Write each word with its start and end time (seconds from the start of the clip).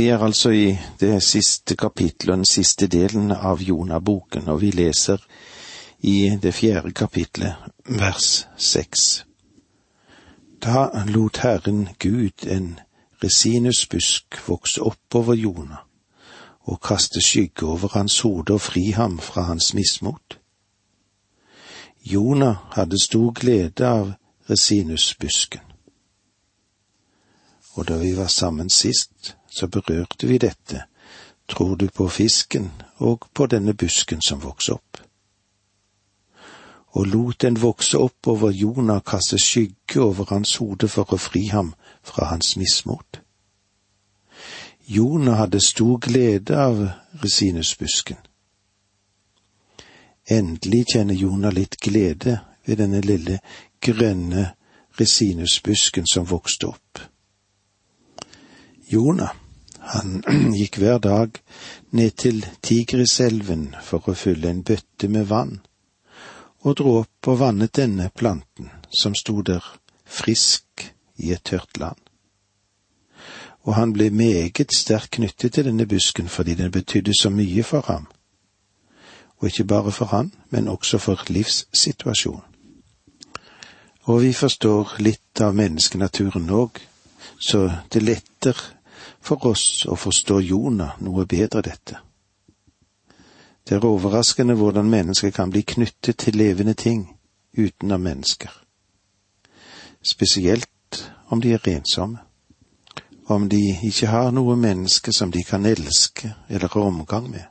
Vi 0.00 0.06
er 0.08 0.18
altså 0.18 0.50
i 0.50 0.78
det 1.00 1.22
siste 1.22 1.76
kapittelet 1.76 2.32
og 2.32 2.36
den 2.38 2.46
siste 2.48 2.86
delen 2.88 3.34
av 3.36 3.60
Jonaboken, 3.60 4.46
og 4.48 4.62
vi 4.62 4.70
leser 4.72 5.20
i 6.00 6.38
det 6.40 6.54
fjerde 6.56 6.94
kapitlet, 6.96 7.58
vers 7.84 8.46
seks. 8.56 9.26
Da 10.64 10.86
lot 11.04 11.42
Herren 11.44 11.88
Gud 11.98 12.46
en 12.48 12.78
resinusbusk 13.24 14.40
vokse 14.48 14.80
oppover 14.80 15.36
Jonah 15.36 15.84
og 16.64 16.80
kaste 16.80 17.20
skygge 17.20 17.66
over 17.66 17.92
hans 17.98 18.20
hode 18.20 18.56
og 18.56 18.60
fri 18.70 18.90
ham 18.96 19.18
fra 19.18 19.42
hans 19.52 19.74
mismot. 19.74 20.40
Jonah 22.04 22.56
hadde 22.72 23.04
stor 23.04 23.32
glede 23.36 23.84
av 23.84 24.12
resinusbusken. 24.50 25.60
Og 27.76 27.88
da 27.88 28.00
vi 28.00 28.16
var 28.16 28.32
sammen 28.32 28.70
sist, 28.70 29.09
så 29.50 29.68
berørte 29.68 30.26
vi 30.26 30.38
dette, 30.38 30.84
tror 31.48 31.74
du 31.74 31.88
på 31.90 32.08
fisken 32.08 32.70
og 32.96 33.26
på 33.34 33.46
denne 33.46 33.74
busken 33.74 34.22
som 34.22 34.42
vokser 34.42 34.78
opp? 34.78 35.02
Og 36.90 37.06
lot 37.06 37.42
den 37.42 37.62
vokse 37.62 37.98
opp 37.98 38.26
over 38.26 38.50
Jonah 38.50 39.02
kaste 39.06 39.38
skygge 39.38 40.00
over 40.02 40.24
hans 40.30 40.56
hode 40.56 40.88
for 40.88 41.14
å 41.14 41.18
fri 41.18 41.46
ham 41.50 41.74
fra 42.02 42.30
hans 42.32 42.56
mismot. 42.56 43.20
Jonah 44.90 45.38
hadde 45.38 45.60
stor 45.62 45.98
glede 46.02 46.56
av 46.58 46.80
resinusbusken. 47.22 48.18
Endelig 50.30 50.84
kjenner 50.94 51.14
Jonah 51.14 51.54
litt 51.54 51.76
glede 51.78 52.40
ved 52.66 52.82
denne 52.82 53.00
lille 53.00 53.38
grønne 53.82 54.48
resinusbusken 54.98 56.06
som 56.10 56.26
vokste 56.26 56.66
opp. 56.66 57.00
Jonah, 58.90 59.30
han 59.94 60.22
gikk 60.60 60.78
hver 60.78 60.98
dag 61.02 61.40
ned 61.90 62.16
til 62.22 62.44
Tigriselven 62.62 63.74
for 63.82 64.10
å 64.10 64.16
fylle 64.18 64.50
en 64.50 64.62
bøtte 64.66 65.08
med 65.10 65.26
vann, 65.30 65.58
og 66.62 66.76
dro 66.78 66.98
opp 67.00 67.30
og 67.32 67.40
vannet 67.40 67.74
denne 67.78 68.10
planten 68.14 68.70
som 68.92 69.16
sto 69.16 69.40
der 69.42 69.64
frisk 70.04 70.84
i 71.16 71.32
et 71.32 71.44
tørt 71.44 71.80
land. 71.80 71.98
Og 73.64 73.74
han 73.76 73.92
ble 73.92 74.10
meget 74.10 74.72
sterkt 74.76 75.16
knyttet 75.18 75.54
til 75.54 75.66
denne 75.68 75.86
busken 75.86 76.28
fordi 76.28 76.54
den 76.56 76.72
betydde 76.72 77.12
så 77.16 77.30
mye 77.30 77.62
for 77.62 77.84
ham. 77.86 78.06
Og 79.40 79.48
ikke 79.48 79.64
bare 79.64 79.92
for 79.92 80.12
han, 80.12 80.32
men 80.50 80.68
også 80.68 80.98
for 80.98 81.24
livssituasjonen. 81.28 82.46
Og 84.08 84.22
vi 84.22 84.32
forstår 84.32 84.96
litt 85.04 85.40
av 85.44 85.54
menneskenaturen 85.54 86.48
òg, 86.50 86.80
så 87.38 87.68
det 87.92 88.02
letter 88.02 88.56
for 89.20 89.46
oss 89.46 89.86
å 89.88 89.96
forstå 89.96 90.40
Jonah 90.40 90.96
noe 91.00 91.26
bedre 91.26 91.62
dette. 91.62 91.98
Det 93.64 93.76
er 93.76 93.86
overraskende 93.86 94.56
hvordan 94.58 94.90
mennesker 94.90 95.30
kan 95.30 95.50
bli 95.50 95.62
knyttet 95.62 96.18
til 96.18 96.36
levende 96.36 96.74
ting 96.74 97.04
utenom 97.58 98.00
mennesker. 98.00 98.50
Spesielt 100.02 101.12
om 101.28 101.40
de 101.40 101.52
er 101.52 101.68
ensomme. 101.68 102.18
Om 103.26 103.48
de 103.48 103.60
ikke 103.82 104.06
har 104.10 104.32
noe 104.34 104.56
menneske 104.56 105.12
som 105.12 105.30
de 105.30 105.44
kan 105.46 105.66
elske 105.66 106.32
eller 106.48 106.68
ha 106.68 106.80
omgang 106.80 107.30
med. 107.30 107.46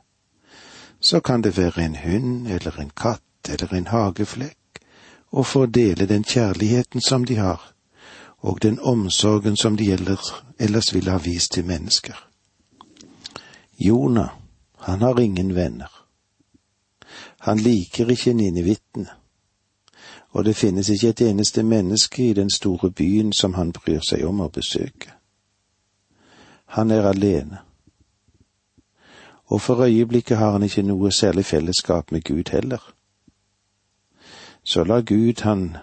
Så 1.00 1.20
kan 1.20 1.42
det 1.42 1.56
være 1.56 1.84
en 1.84 1.96
hund 1.96 2.48
eller 2.48 2.80
en 2.80 2.90
katt 2.90 3.48
eller 3.48 3.74
en 3.74 3.86
hageflekk, 3.86 4.80
og 5.32 5.46
få 5.46 5.66
dele 5.66 6.06
den 6.06 6.24
kjærligheten 6.24 7.00
som 7.00 7.24
de 7.24 7.36
har, 7.36 7.72
og 8.40 8.62
den 8.62 8.80
omsorgen 8.80 9.56
som 9.56 9.76
de 9.76 9.92
ellers 10.58 10.94
ville 10.94 11.10
ha 11.10 11.18
vist 11.18 11.52
til 11.52 11.64
mennesker. 11.64 12.26
Jonah, 13.78 14.28
han 14.78 15.02
har 15.02 15.20
ingen 15.20 15.54
venner. 15.54 16.06
Han 17.38 17.58
liker 17.58 18.10
ikke 18.10 18.32
ninevittene, 18.32 19.08
og 20.30 20.44
det 20.44 20.56
finnes 20.56 20.88
ikke 20.88 21.08
et 21.08 21.20
eneste 21.20 21.62
menneske 21.62 22.30
i 22.30 22.32
den 22.32 22.50
store 22.50 22.90
byen 22.90 23.32
som 23.32 23.54
han 23.54 23.72
bryr 23.72 24.00
seg 24.04 24.24
om 24.24 24.40
å 24.40 24.48
besøke. 24.48 25.12
Han 26.76 26.90
er 26.90 27.08
alene, 27.08 27.58
og 29.46 29.60
for 29.60 29.82
øyeblikket 29.84 30.36
har 30.36 30.52
han 30.52 30.62
ikke 30.62 30.82
noe 30.82 31.12
særlig 31.12 31.44
fellesskap 31.44 32.12
med 32.12 32.24
Gud 32.24 32.52
heller. 32.52 32.92
Så 34.64 34.84
la 34.84 35.00
Gud 35.00 35.42
han 35.42 35.76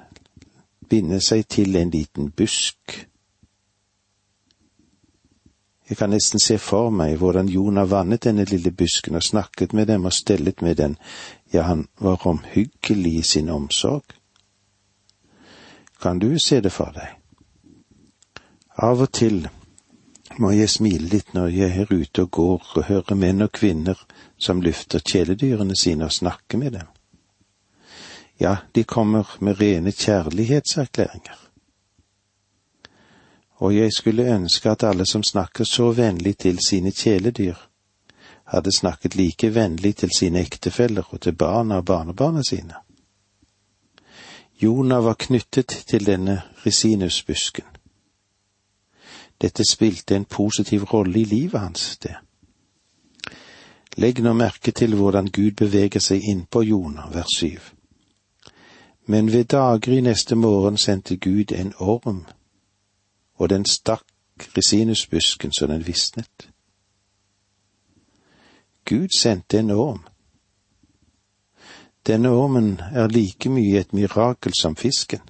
binde 0.90 1.20
seg 1.22 1.48
til 1.48 1.76
en 1.76 1.90
liten 1.90 2.32
busk. 2.32 3.08
Jeg 5.90 5.98
kan 5.98 6.12
nesten 6.12 6.40
se 6.44 6.58
for 6.60 6.92
meg 6.92 7.16
hvordan 7.18 7.48
Jonah 7.48 7.88
vannet 7.90 8.26
denne 8.28 8.44
lille 8.46 8.72
busken 8.72 9.16
og 9.16 9.24
snakket 9.24 9.74
med 9.74 9.88
dem 9.88 10.06
og 10.06 10.14
stellet 10.14 10.62
med 10.62 10.76
den, 10.76 10.98
ja, 11.54 11.62
han 11.62 11.88
var 12.00 12.28
omhyggelig 12.28 13.14
i 13.20 13.22
sin 13.22 13.50
omsorg. 13.50 14.04
Kan 16.02 16.20
du 16.20 16.38
se 16.40 16.62
det 16.62 16.72
for 16.72 16.92
deg? 16.94 17.16
Av 18.78 19.02
og 19.02 19.12
til 19.12 19.48
må 20.38 20.52
jeg 20.52 20.70
smile 20.70 21.08
litt 21.10 21.34
når 21.34 21.48
jeg 21.56 21.80
er 21.82 21.94
ute 21.94 22.28
og 22.28 22.32
går 22.32 22.68
og 22.76 22.84
hører 22.90 23.18
menn 23.18 23.42
og 23.42 23.56
kvinner 23.56 23.98
som 24.38 24.62
lufter 24.62 25.02
kjæledyrene 25.02 25.76
sine 25.80 26.06
og 26.06 26.14
snakker 26.14 26.62
med 26.62 26.76
dem. 26.78 26.97
Ja, 28.40 28.58
de 28.72 28.84
kommer 28.84 29.38
med 29.40 29.62
rene 29.62 29.92
kjærlighetserklæringer. 29.92 31.38
Og 33.56 33.76
jeg 33.76 33.94
skulle 33.94 34.36
ønske 34.36 34.70
at 34.70 34.84
alle 34.84 35.06
som 35.06 35.24
snakker 35.24 35.64
så 35.64 35.92
vennlig 35.92 36.38
til 36.38 36.60
sine 36.68 36.92
kjæledyr, 36.92 37.56
hadde 38.46 38.72
snakket 38.72 39.16
like 39.16 39.56
vennlig 39.56 39.96
til 39.96 40.10
sine 40.18 40.40
ektefeller 40.40 41.04
og 41.10 41.22
til 41.22 41.36
barna 41.36 41.76
og 41.76 41.86
barnebarna 41.86 42.44
sine. 42.44 42.74
Jonah 44.62 45.04
var 45.04 45.14
knyttet 45.14 45.68
til 45.88 46.06
denne 46.06 46.42
resinusbusken. 46.66 47.66
Dette 49.42 49.64
spilte 49.72 50.16
en 50.16 50.26
positiv 50.26 50.84
rolle 50.84 51.20
i 51.20 51.24
livet 51.24 51.60
hans, 51.60 51.98
det. 51.98 52.16
Legg 53.98 54.22
nå 54.22 54.34
merke 54.34 54.72
til 54.72 54.96
hvordan 54.96 55.30
Gud 55.34 55.52
beveger 55.52 56.00
seg 56.00 56.22
innpå 56.22 56.62
Jonah, 56.62 57.14
vers 57.14 57.38
syv. 57.38 57.77
Men 59.10 59.32
ved 59.32 59.44
daggry 59.46 60.00
neste 60.00 60.36
morgen 60.36 60.78
sendte 60.78 61.18
Gud 61.18 61.52
en 61.52 61.74
orm, 61.80 62.26
og 63.34 63.50
den 63.50 63.66
stakk 63.66 64.04
resinusbusken 64.58 65.52
så 65.52 65.68
den 65.68 65.88
visnet. 65.88 66.50
Gud 68.86 69.08
sendte 69.20 69.60
en 69.60 69.72
orm. 69.72 70.04
Denne 72.08 72.30
ormen 72.30 72.80
er 72.80 73.08
like 73.08 73.50
mye 73.50 73.80
et 73.80 73.94
mirakel 73.94 74.54
som 74.62 74.76
fisken. 74.76 75.22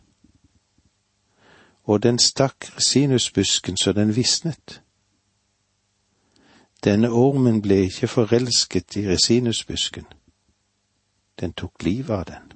Og 1.84 2.04
den 2.04 2.20
stakk 2.20 2.78
resinusbusken 2.78 3.78
så 3.78 3.94
den 3.94 4.16
visnet. 4.16 4.82
Denne 6.84 7.10
ormen 7.10 7.62
ble 7.62 7.76
ikke 7.76 8.08
forelsket 8.08 8.96
i 8.96 9.08
resinusbusken. 9.10 10.06
Den 11.40 11.54
tok 11.54 11.84
livet 11.84 12.10
av 12.10 12.26
den 12.26 12.47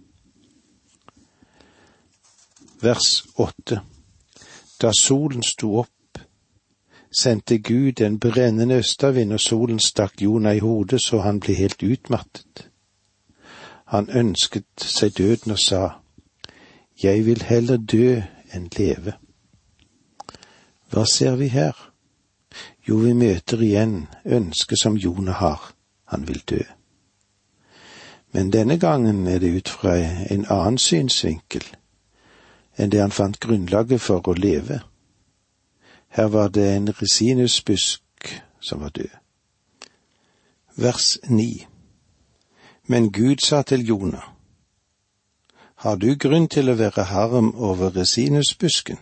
vers 2.83 3.23
åtte. 3.35 3.81
Da 4.81 4.91
solen 4.93 5.43
sto 5.43 5.75
opp, 5.79 6.19
sendte 7.11 7.57
Gud 7.57 8.01
en 8.01 8.19
brennende 8.19 8.75
østavind, 8.75 9.33
og 9.33 9.39
solen 9.39 9.79
stakk 9.79 10.21
Jonah 10.21 10.55
i 10.55 10.59
hodet 10.59 11.01
så 11.03 11.21
han 11.21 11.39
ble 11.39 11.53
helt 11.53 11.83
utmattet. 11.83 12.67
Han 13.85 14.09
ønsket 14.09 14.65
seg 14.77 15.17
døden 15.17 15.51
og 15.51 15.59
sa, 15.59 15.89
Jeg 17.03 17.25
vil 17.25 17.41
heller 17.41 17.77
dø 17.77 18.21
enn 18.53 18.69
leve. 18.77 19.13
Hva 20.91 21.05
ser 21.05 21.35
vi 21.35 21.47
her? 21.47 21.75
Jo, 22.87 22.97
vi 22.97 23.13
møter 23.13 23.61
igjen 23.61 24.07
ønsket 24.25 24.79
som 24.79 24.97
Jonah 24.97 25.35
har, 25.35 25.73
han 26.05 26.27
vil 26.27 26.41
dø. 26.49 26.61
Men 28.31 28.51
denne 28.51 28.79
gangen 28.79 29.27
er 29.27 29.39
det 29.39 29.55
ut 29.55 29.69
fra 29.69 29.95
en 30.31 30.45
annen 30.49 30.77
synsvinkel 30.77 31.63
enn 32.81 32.89
det 32.89 33.01
han 33.01 33.13
fant 33.13 33.39
grunnlaget 33.39 34.01
for 34.01 34.25
å 34.25 34.33
leve. 34.33 34.81
Her 36.09 36.31
var 36.33 36.49
det 36.49 36.65
en 36.75 36.89
resinusbusk 36.97 38.31
som 38.59 38.81
var 38.81 38.89
død. 38.89 39.13
Vers 40.75 41.17
ni 41.29 41.67
Men 42.87 43.11
Gud 43.11 43.37
sa 43.45 43.61
til 43.61 43.87
Jonah, 43.87 44.33
Har 45.75 45.95
du 45.95 46.15
grunn 46.15 46.47
til 46.47 46.69
å 46.69 46.75
være 46.75 47.03
harm 47.03 47.55
over 47.55 47.95
resinusbusken? 47.95 48.97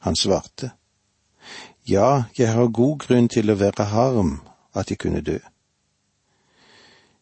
Han 0.00 0.16
svarte, 0.16 0.70
Ja, 1.88 2.24
jeg 2.38 2.52
har 2.52 2.68
god 2.68 2.98
grunn 2.98 3.28
til 3.28 3.50
å 3.50 3.54
være 3.54 3.84
harm 3.84 4.40
at 4.74 4.90
jeg 4.90 4.98
kunne 4.98 5.20
dø. 5.20 5.38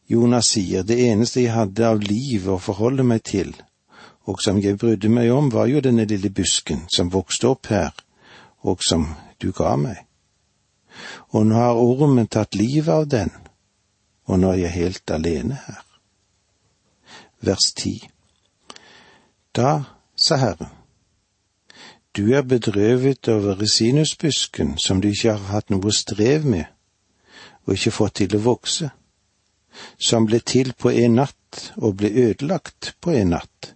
Jonas 0.08 0.46
sier, 0.52 0.82
det 0.82 0.98
eneste 1.08 1.40
jeg 1.40 1.52
hadde 1.52 1.86
av 1.88 2.00
liv 2.00 2.48
å 2.48 2.58
forholde 2.58 3.02
meg 3.02 3.22
til, 3.24 3.54
og 4.24 4.40
som 4.42 4.58
jeg 4.62 4.78
brydde 4.78 5.08
meg 5.12 5.30
om, 5.32 5.50
var 5.52 5.68
jo 5.68 5.82
denne 5.84 6.06
lille 6.08 6.30
busken 6.30 6.86
som 6.92 7.12
vokste 7.12 7.50
opp 7.50 7.68
her, 7.72 7.92
og 8.64 8.80
som 8.84 9.06
du 9.40 9.52
ga 9.52 9.76
meg. 9.76 10.04
og 11.34 11.46
nå 11.46 11.54
har 11.58 11.74
ormen 11.74 12.28
tatt 12.30 12.54
livet 12.54 12.88
av 12.88 13.08
den, 13.10 13.30
og 14.30 14.38
nå 14.38 14.52
er 14.52 14.60
jeg 14.64 14.76
helt 14.78 15.10
alene 15.10 15.58
her. 15.66 15.82
Vers 17.42 17.72
ti. 17.76 17.96
Da 19.54 19.84
sa 20.16 20.38
Herren, 20.38 20.70
du 22.16 22.30
er 22.34 22.42
bedrøvet 22.42 23.28
over 23.28 23.58
resinusbusken 23.60 24.78
som 24.78 25.00
du 25.02 25.08
ikke 25.10 25.34
har 25.34 25.50
hatt 25.50 25.70
noe 25.74 25.92
strev 25.92 26.46
med 26.46 26.70
og 27.66 27.74
ikke 27.74 27.94
fått 27.96 28.20
til 28.20 28.36
å 28.36 28.44
vokse, 28.44 28.90
som 29.98 30.26
ble 30.28 30.38
til 30.46 30.74
på 30.78 30.92
en 30.94 31.18
natt 31.18 31.72
og 31.80 31.96
ble 31.98 32.10
ødelagt 32.28 32.94
på 33.00 33.14
en 33.16 33.34
natt. 33.34 33.73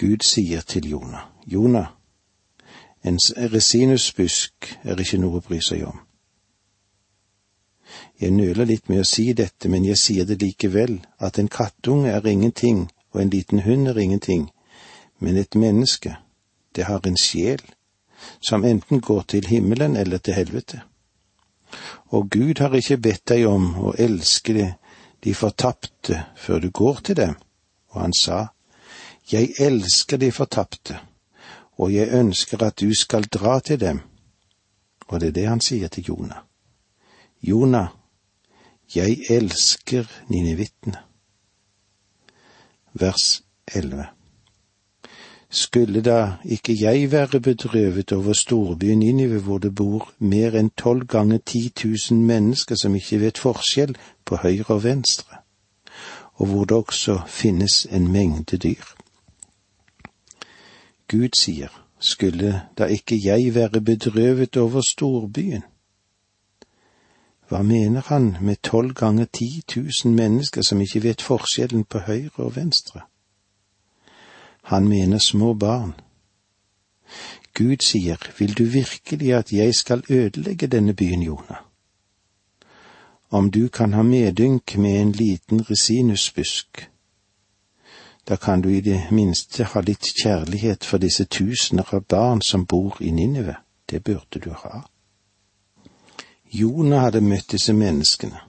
Gud 0.00 0.24
sier 0.24 0.60
til 0.60 0.88
Jonah, 0.88 1.26
Jonah, 1.46 1.86
en 3.04 3.18
resinusbusk 3.52 4.70
er 4.84 5.00
ikke 5.00 5.18
noe 5.20 5.40
å 5.40 5.44
bry 5.44 5.58
seg 5.64 5.84
om. 5.88 5.98
Jeg 8.20 8.32
nøler 8.36 8.68
litt 8.68 8.88
med 8.88 9.02
å 9.02 9.08
si 9.08 9.32
dette, 9.36 9.68
men 9.68 9.84
jeg 9.84 9.98
sier 10.00 10.28
det 10.28 10.38
likevel, 10.40 11.00
at 11.18 11.38
en 11.38 11.48
kattunge 11.52 12.12
er 12.12 12.26
ingenting 12.26 12.86
og 13.12 13.22
en 13.22 13.32
liten 13.32 13.60
hund 13.66 13.88
er 13.88 13.98
ingenting, 13.98 14.50
men 15.18 15.36
et 15.36 15.54
menneske, 15.54 16.16
det 16.76 16.84
har 16.84 17.04
en 17.06 17.18
sjel, 17.18 17.60
som 18.40 18.64
enten 18.64 19.00
går 19.00 19.22
til 19.22 19.46
himmelen 19.46 19.96
eller 19.96 20.18
til 20.18 20.34
helvete. 20.34 20.82
Og 22.14 22.30
Gud 22.30 22.60
har 22.60 22.74
ikke 22.74 23.00
bedt 23.02 23.28
deg 23.28 23.46
om 23.48 23.72
å 23.78 23.94
elske 23.98 24.74
de 25.24 25.34
fortapte 25.34 26.24
før 26.36 26.60
du 26.60 26.70
går 26.70 27.04
til 27.04 27.16
dem, 27.16 27.36
og 27.90 28.00
han 28.00 28.16
sa, 28.16 28.46
Jeg 29.32 29.52
elsker 29.58 30.16
de 30.16 30.32
fortapte, 30.32 30.98
og 31.78 31.94
jeg 31.94 32.08
ønsker 32.12 32.62
at 32.62 32.80
du 32.80 32.94
skal 32.94 33.24
dra 33.24 33.60
til 33.60 33.80
dem. 33.80 34.00
Og 35.06 35.20
det 35.20 35.28
er 35.28 35.32
det 35.32 35.48
han 35.48 35.60
sier 35.60 35.88
til 35.88 36.04
Jonah. 36.08 36.42
Jonah, 37.42 37.86
jeg 38.94 39.18
elsker 39.30 40.04
ninivittene. 40.28 40.98
Vers 42.92 43.42
11. 43.74 44.06
Skulle 45.50 46.00
da 46.02 46.32
ikke 46.44 46.76
jeg 46.80 47.12
være 47.12 47.40
bedrøvet 47.40 48.12
over 48.12 48.32
storbyen 48.32 48.98
Ninive 48.98 49.40
hvor 49.40 49.58
det 49.58 49.74
bor 49.74 50.12
mer 50.18 50.54
enn 50.58 50.70
tolv 50.70 51.06
ganger 51.06 51.38
ti 51.38 51.68
tusen 51.74 52.24
mennesker 52.26 52.78
som 52.78 52.94
ikke 52.94 53.20
vet 53.20 53.38
forskjell 53.38 53.96
på 54.24 54.36
høyre 54.42 54.74
og 54.74 54.84
venstre, 54.84 55.42
og 56.34 56.46
hvor 56.46 56.64
det 56.64 56.76
også 56.76 57.20
finnes 57.26 57.86
en 57.90 58.12
mengde 58.12 58.58
dyr? 58.58 58.99
Gud 61.10 61.34
sier, 61.34 61.68
skulle 61.98 62.62
da 62.78 62.86
ikke 62.86 63.18
jeg 63.24 63.54
være 63.54 63.80
bedrøvet 63.80 64.56
over 64.56 64.80
storbyen? 64.80 65.62
Hva 67.48 67.62
mener 67.62 68.02
han 68.06 68.36
med 68.40 68.56
tolv 68.62 68.94
ganger 68.94 69.24
ti 69.24 69.64
tusen 69.68 70.14
mennesker 70.14 70.62
som 70.62 70.80
ikke 70.80 71.02
vet 71.02 71.22
forskjellen 71.22 71.84
på 71.84 71.98
høyre 72.06 72.44
og 72.46 72.54
venstre? 72.56 73.00
Han 74.62 74.88
mener 74.88 75.18
små 75.18 75.54
barn. 75.54 75.94
Gud 77.54 77.82
sier, 77.82 78.16
vil 78.38 78.54
du 78.58 78.64
virkelig 78.64 79.34
at 79.34 79.52
jeg 79.52 79.74
skal 79.74 80.04
ødelegge 80.10 80.66
denne 80.66 80.94
byen, 80.94 81.22
Jonah? 81.22 81.66
Om 83.30 83.50
du 83.50 83.68
kan 83.68 83.92
ha 83.92 84.02
medynk 84.02 84.76
med 84.76 85.00
en 85.00 85.12
liten 85.12 85.70
resinusbusk, 85.70 86.89
da 88.28 88.36
kan 88.36 88.60
du 88.60 88.68
i 88.68 88.80
det 88.80 89.10
minste 89.10 89.64
ha 89.64 89.80
litt 89.80 90.12
kjærlighet 90.22 90.84
for 90.84 90.98
disse 90.98 91.24
tusener 91.24 91.94
av 91.94 92.04
barn 92.04 92.42
som 92.42 92.66
bor 92.66 92.96
i 93.00 93.10
Ninive. 93.10 93.56
Det 93.90 94.04
burde 94.04 94.38
du 94.38 94.50
ha. 94.50 94.84
Jonah 96.52 97.00
hadde 97.00 97.20
møtt 97.20 97.52
disse 97.52 97.72
menneskene. 97.72 98.40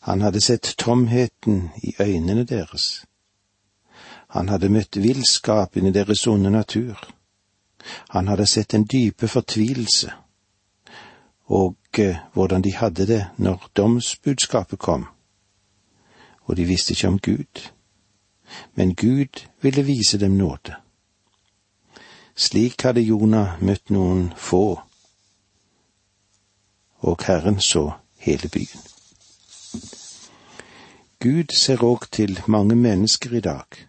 Han 0.00 0.20
hadde 0.20 0.40
sett 0.40 0.74
tomheten 0.78 1.70
i 1.82 1.94
øynene 2.00 2.44
deres. 2.44 3.04
Han 4.28 4.48
hadde 4.48 4.68
møtt 4.68 4.96
villskapen 4.96 5.86
i 5.86 5.92
deres 5.92 6.26
onde 6.26 6.50
natur. 6.50 7.00
Han 8.08 8.28
hadde 8.28 8.46
sett 8.46 8.74
en 8.74 8.84
dype 8.84 9.28
fortvilelse, 9.28 10.12
og 11.46 11.76
eh, 11.98 12.16
hvordan 12.32 12.62
de 12.62 12.74
hadde 12.76 13.06
det 13.06 13.26
når 13.36 13.70
domsbudskapet 13.76 14.78
kom. 14.78 15.06
Og 16.44 16.56
de 16.56 16.64
visste 16.64 16.92
ikke 16.92 17.08
om 17.08 17.18
Gud. 17.18 17.68
Men 18.74 18.94
Gud 18.94 19.46
ville 19.60 19.82
vise 19.82 20.18
dem 20.18 20.36
nåde. 20.38 20.76
Slik 22.36 22.82
hadde 22.82 23.02
Jonah 23.02 23.62
møtt 23.62 23.90
noen 23.90 24.32
få, 24.36 24.80
og 26.98 27.24
Herren 27.26 27.60
så 27.60 27.90
hele 28.18 28.48
byen. 28.48 28.86
Gud 31.18 31.54
ser 31.54 31.82
òg 31.82 32.06
til 32.14 32.40
mange 32.46 32.76
mennesker 32.76 33.34
i 33.34 33.40
dag 33.40 33.88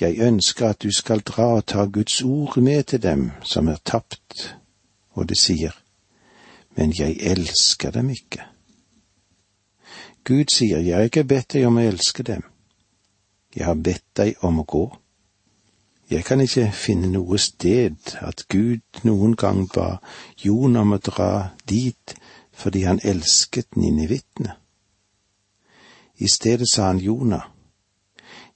jeg 0.00 0.18
ønsker 0.18 0.68
at 0.68 0.82
du 0.82 0.90
skal 0.92 1.20
dra 1.20 1.44
og 1.58 1.66
ta 1.66 1.84
Guds 1.84 2.22
ord 2.22 2.56
med 2.56 2.82
til 2.82 3.02
dem 3.02 3.30
som 3.42 3.68
er 3.68 3.76
tapt, 3.84 4.56
og 5.10 5.28
det 5.28 5.38
sier, 5.38 5.74
men 6.76 6.94
jeg 6.98 7.16
elsker 7.20 7.90
dem 7.90 8.10
ikke. 8.10 8.42
Gud 10.24 10.52
sier, 10.52 10.78
jeg 10.78 10.96
har 10.96 11.02
ikke 11.02 11.24
bedt 11.24 11.52
deg 11.52 11.66
om 11.66 11.80
å 11.80 11.86
elske 11.88 12.22
dem, 12.22 12.44
jeg 13.56 13.66
har 13.66 13.74
bedt 13.74 14.04
deg 14.16 14.44
om 14.44 14.60
å 14.60 14.66
gå. 14.68 14.84
Jeg 16.10 16.24
kan 16.24 16.40
ikke 16.40 16.70
finne 16.72 17.10
noe 17.12 17.38
sted 17.38 18.14
at 18.24 18.46
Gud 18.48 19.02
noen 19.04 19.36
gang 19.36 19.66
ba 19.68 19.98
Jon 20.40 20.76
om 20.80 20.96
å 20.96 21.02
dra 21.04 21.50
dit 21.68 22.14
fordi 22.58 22.86
han 22.88 23.00
elsket 23.04 23.76
ninivittene. 23.76 24.56
I 26.18 26.26
stedet 26.32 26.66
sa 26.72 26.88
han 26.88 26.98
Jonah, 26.98 27.44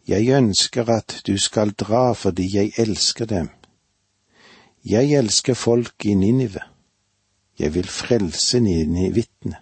jeg 0.09 0.33
ønsker 0.35 0.89
at 0.91 1.21
du 1.27 1.37
skal 1.39 1.71
dra 1.79 2.13
fordi 2.19 2.49
jeg 2.57 2.73
elsker 2.77 3.29
dem. 3.31 3.51
Jeg 4.85 5.13
elsker 5.15 5.55
folk 5.55 6.07
i 6.07 6.15
Ninive. 6.15 6.65
Jeg 7.59 7.75
vil 7.75 7.87
frelse 7.87 8.61
ninivittene. 8.61 9.61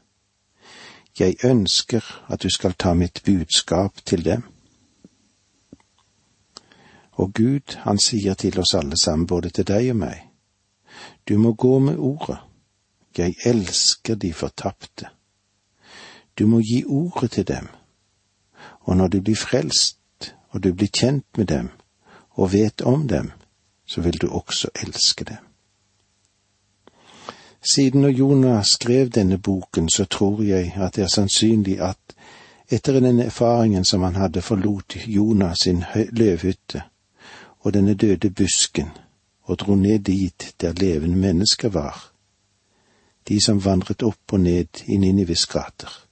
Jeg 1.19 1.37
ønsker 1.45 2.05
at 2.29 2.43
du 2.43 2.49
skal 2.49 2.73
ta 2.73 2.95
mitt 2.95 3.21
budskap 3.27 4.01
til 4.07 4.25
dem. 4.25 4.47
Og 7.21 7.35
Gud, 7.35 7.77
han 7.85 7.99
sier 8.01 8.35
til 8.35 8.57
oss 8.61 8.73
alle 8.75 8.97
sammen, 8.97 9.27
både 9.27 9.51
til 9.53 9.67
deg 9.69 9.91
og 9.93 9.99
meg, 10.01 10.23
du 11.29 11.37
må 11.39 11.53
gå 11.53 11.79
med 11.79 11.99
ordet. 11.99 12.39
Jeg 13.19 13.35
elsker 13.45 14.15
de 14.15 14.33
fortapte. 14.33 15.11
Du 16.39 16.47
må 16.47 16.61
gi 16.65 16.85
ordet 16.87 17.31
til 17.31 17.45
dem, 17.49 17.69
og 18.81 18.97
når 18.97 19.09
du 19.09 19.21
blir 19.21 19.37
frelst, 19.37 20.33
og 20.51 20.63
du 20.65 20.73
blir 20.73 20.89
kjent 20.89 21.27
med 21.37 21.47
dem 21.47 21.69
og 22.41 22.53
vet 22.53 22.81
om 22.83 23.09
dem, 23.09 23.33
så 23.87 24.01
vil 24.01 24.17
du 24.23 24.29
også 24.31 24.71
elske 24.83 25.25
dem. 25.25 25.45
Siden 27.61 28.01
når 28.01 28.09
Jonah 28.09 28.65
skrev 28.65 29.11
denne 29.11 29.39
boken, 29.39 29.91
så 29.91 30.05
tror 30.05 30.43
jeg 30.43 30.73
at 30.77 30.97
det 30.97 31.05
er 31.05 31.13
sannsynlig 31.13 31.77
at 31.85 32.17
etter 32.71 33.01
den 33.01 33.21
erfaringen 33.21 33.85
som 33.85 34.03
han 34.03 34.17
hadde, 34.17 34.43
forlot 34.43 34.97
Jonah 35.07 35.55
sin 35.63 35.85
løvhytte 36.13 36.83
og 37.61 37.75
denne 37.75 37.95
døde 37.95 38.31
busken 38.31 38.91
og 39.43 39.59
dro 39.59 39.75
ned 39.75 39.99
dit 39.99 40.55
der 40.61 40.73
levende 40.73 41.17
mennesker 41.17 41.69
var, 41.69 42.13
de 43.29 43.41
som 43.45 43.65
vandret 43.65 44.03
opp 44.03 44.33
og 44.33 44.41
ned 44.41 44.85
i 44.87 44.97
Ninives 44.97 45.47
gater 45.47 46.11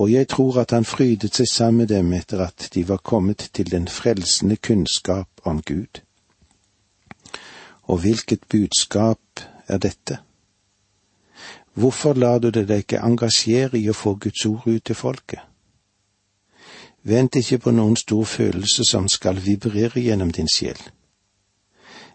og 0.00 0.12
jeg 0.12 0.28
tror 0.28 0.60
at 0.62 0.70
han 0.70 0.84
frydet 0.88 1.34
seg 1.36 1.48
sammen 1.50 1.82
med 1.82 1.90
dem 1.92 2.12
etter 2.16 2.40
at 2.40 2.70
de 2.74 2.86
var 2.88 3.02
kommet 3.04 3.50
til 3.52 3.68
den 3.70 3.88
frelsende 3.88 4.56
kunnskap 4.56 5.28
om 5.44 5.60
Gud. 5.62 6.00
Og 7.82 7.98
hvilket 7.98 8.46
budskap 8.48 9.44
er 9.68 9.78
dette? 9.78 10.18
Hvorfor 11.74 12.14
lar 12.14 12.38
du 12.38 12.48
deg 12.50 12.70
ikke 12.70 13.02
engasjere 13.04 13.78
i 13.78 13.88
å 13.90 13.96
få 13.96 14.14
Guds 14.16 14.46
ord 14.46 14.66
ut 14.66 14.84
til 14.84 14.96
folket? 14.96 15.44
Vent 17.02 17.36
ikke 17.36 17.58
på 17.58 17.72
noen 17.72 17.96
stor 17.96 18.24
følelse 18.24 18.84
som 18.84 19.08
skal 19.08 19.40
vibrere 19.40 20.00
gjennom 20.00 20.32
din 20.36 20.48
sjel. 20.48 20.78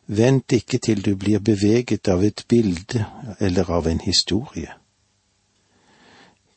Vent 0.08 0.54
ikke 0.54 0.78
til 0.78 1.02
du 1.02 1.16
blir 1.18 1.40
beveget 1.40 2.08
av 2.08 2.24
et 2.24 2.46
bilde 2.48 3.06
eller 3.40 3.72
av 3.72 3.88
en 3.88 4.00
historie. 4.00 4.74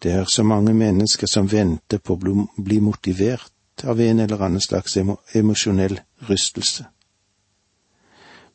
Det 0.02 0.12
er 0.12 0.24
så 0.24 0.42
mange 0.42 0.74
mennesker 0.74 1.26
som 1.26 1.48
venter 1.50 1.98
på 1.98 2.14
å 2.14 2.62
bli 2.62 2.80
motivert 2.80 3.84
av 3.84 4.00
en 4.00 4.20
eller 4.20 4.42
annen 4.44 4.60
slags 4.60 4.96
emosjonell 5.34 6.00
rystelse. 6.28 6.84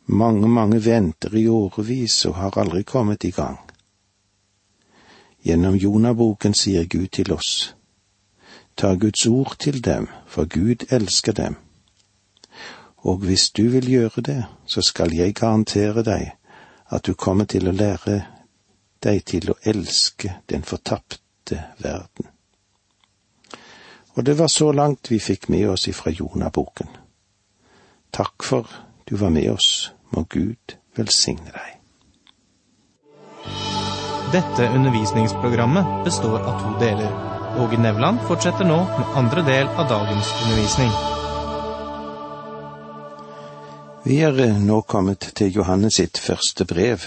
Mange, 0.06 0.48
mange 0.48 0.80
venter 0.86 1.36
i 1.36 1.48
årevis 1.48 2.26
og 2.26 2.36
har 2.36 2.58
aldri 2.60 2.84
kommet 2.84 3.24
i 3.24 3.32
gang. 3.32 3.58
Gjennom 5.44 5.76
Jonaboken 5.76 6.54
sier 6.54 6.86
Gud 6.86 7.10
til 7.12 7.34
oss, 7.34 7.74
ta 8.78 8.94
Guds 8.94 9.26
ord 9.26 9.56
til 9.60 9.84
dem, 9.86 10.08
for 10.28 10.46
Gud 10.46 10.86
elsker 10.90 11.32
dem. 11.32 11.56
Og 12.98 13.18
hvis 13.18 13.50
du 13.50 13.64
vil 13.70 13.90
gjøre 13.90 14.22
det, 14.22 14.46
så 14.66 14.82
skal 14.82 15.14
jeg 15.14 15.36
garantere 15.36 16.04
deg 16.04 16.32
at 16.90 17.06
du 17.06 17.14
kommer 17.14 17.46
til 17.46 17.68
å 17.68 17.76
lære 17.76 18.22
deg 19.04 19.26
til 19.26 19.52
å 19.52 19.58
elske 19.68 20.38
den 20.50 20.64
fortapte 20.64 21.60
verden. 21.84 22.30
Og 24.16 24.26
det 24.26 24.38
var 24.40 24.48
så 24.48 24.72
langt 24.72 25.12
vi 25.12 25.20
fikk 25.20 25.50
med 25.50 25.68
oss 25.74 25.88
ifra 25.88 26.12
Jonaboken. 26.12 26.88
Takk 28.14 28.44
for 28.44 28.70
du 29.10 29.16
var 29.18 29.30
med 29.30 29.50
oss, 29.52 29.92
må 30.14 30.24
Gud 30.30 30.78
velsigne 30.96 31.50
deg. 31.52 31.80
Dette 34.34 34.70
undervisningsprogrammet 34.70 36.04
består 36.06 36.40
av 36.40 36.62
to 36.62 36.78
deler. 36.80 37.43
Åge 37.58 37.78
Nevland 37.78 38.18
fortsetter 38.28 38.66
nå 38.66 38.78
med 38.78 39.10
andre 39.16 39.42
del 39.46 39.68
av 39.68 39.86
dagens 39.90 40.30
undervisning. 40.44 40.90
Vi 44.04 44.16
er 44.26 44.40
eh, 44.42 44.56
nå 44.58 44.80
kommet 44.90 45.28
til 45.38 45.54
Johannes 45.60 46.00
sitt 46.00 46.18
første 46.18 46.66
brev. 46.66 47.06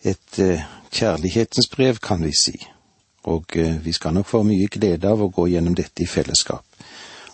Et 0.00 0.38
eh, 0.40 0.62
kjærlighetens 0.88 1.68
brev, 1.74 2.00
kan 2.00 2.24
vi 2.24 2.32
si. 2.32 2.54
Og 3.28 3.52
eh, 3.60 3.76
vi 3.84 3.92
skal 3.92 4.16
nok 4.16 4.30
få 4.30 4.40
mye 4.48 4.70
glede 4.72 5.12
av 5.12 5.20
å 5.20 5.28
gå 5.28 5.46
gjennom 5.52 5.76
dette 5.76 6.06
i 6.06 6.08
fellesskap. 6.08 6.64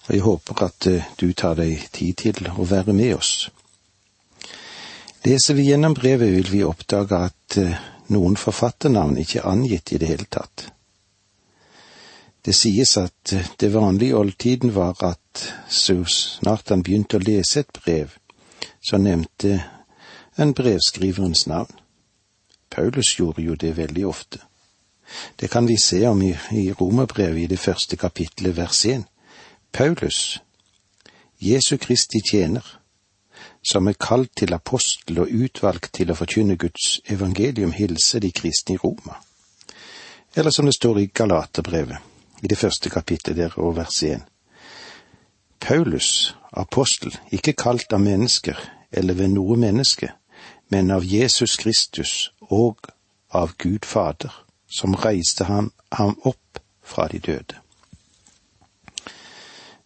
Og 0.08 0.10
jeg 0.10 0.26
håper 0.26 0.64
at 0.66 0.90
du 1.22 1.28
tar 1.30 1.62
deg 1.62 1.86
tid 1.94 2.18
til 2.24 2.50
å 2.50 2.66
være 2.66 2.96
med 2.96 3.14
oss. 3.20 3.46
Leser 5.22 5.54
vi 5.54 5.70
gjennom 5.70 5.94
brevet, 5.94 6.34
vil 6.34 6.50
vi 6.50 6.66
oppdage 6.66 7.22
at 7.30 7.60
noen 8.10 8.34
forfatternavn 8.34 9.22
ikke 9.22 9.44
er 9.44 9.50
angitt 9.54 9.94
i 9.94 10.02
det 10.02 10.10
hele 10.10 10.26
tatt. 10.26 10.72
Det 12.44 12.54
sies 12.54 12.96
at 12.96 13.34
det 13.60 13.72
vanlige 13.74 14.10
i 14.10 14.14
oldtiden 14.16 14.74
var 14.74 14.96
at 15.04 15.54
så 15.68 16.04
snart 16.04 16.72
han 16.72 16.82
begynte 16.82 17.18
å 17.18 17.24
lese 17.24 17.60
et 17.60 17.72
brev, 17.76 18.16
så 18.80 18.96
nevnte 18.96 19.60
en 20.40 20.54
brevskriverens 20.54 21.46
navn. 21.46 21.74
Paulus 22.70 23.18
gjorde 23.18 23.42
jo 23.42 23.54
det 23.54 23.76
veldig 23.76 24.06
ofte. 24.06 24.38
Det 25.40 25.50
kan 25.50 25.68
vi 25.68 25.76
se 25.76 26.06
om 26.06 26.22
i, 26.22 26.34
i 26.52 26.72
Romerbrevet 26.72 27.42
i 27.42 27.46
det 27.46 27.58
første 27.58 27.96
kapittelet 27.96 28.56
vers 28.56 28.84
1. 28.86 29.04
Paulus, 29.72 30.40
Jesu 31.40 31.76
Kristi 31.76 32.20
tjener, 32.30 32.80
som 33.62 33.88
er 33.88 33.98
kalt 34.00 34.30
til 34.36 34.54
apostel 34.54 35.18
og 35.20 35.32
utvalgt 35.32 35.92
til 35.98 36.10
å 36.10 36.16
forkynne 36.16 36.56
Guds 36.56 37.00
evangelium, 37.10 37.72
hilse 37.72 38.20
de 38.20 38.30
kristne 38.32 38.78
i 38.78 38.80
Roma. 38.80 39.18
Eller 40.36 40.50
som 40.50 40.64
det 40.64 40.76
står 40.78 41.00
i 41.00 41.10
Galaterbrevet, 41.14 41.98
i 42.42 42.48
det 42.48 42.58
første 42.58 42.90
kapittelet 42.90 43.36
der 43.36 43.58
og 43.58 43.76
vers 43.76 44.02
1. 44.02 44.22
Paulus, 45.60 46.36
apostel, 46.52 47.18
ikke 47.32 47.52
kalt 47.52 47.92
av 47.92 48.00
mennesker 48.00 48.58
eller 48.92 49.14
ved 49.14 49.28
noe 49.34 49.56
menneske, 49.56 50.12
men 50.70 50.90
av 50.90 51.04
Jesus 51.04 51.56
Kristus 51.56 52.32
og 52.40 52.90
av 53.30 53.54
Gud 53.58 53.84
Fader, 53.84 54.32
som 54.66 54.94
reiste 54.94 55.44
ham, 55.44 55.72
ham 55.92 56.16
opp 56.24 56.62
fra 56.82 57.08
de 57.08 57.18
døde. 57.18 57.58